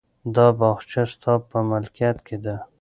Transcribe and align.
دا 0.35 0.47
باغچه 0.59 1.03
ستا 1.11 1.33
په 1.49 1.57
ملکیت 1.69 2.17
کې 2.27 2.37
ده. 2.43 2.55